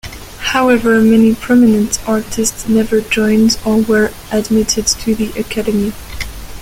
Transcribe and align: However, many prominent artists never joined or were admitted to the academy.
However, 0.55 0.99
many 0.99 1.35
prominent 1.35 1.99
artists 2.09 2.67
never 2.67 3.01
joined 3.01 3.55
or 3.63 3.81
were 3.81 4.11
admitted 4.31 4.87
to 4.87 5.13
the 5.13 5.29
academy. 5.39 5.93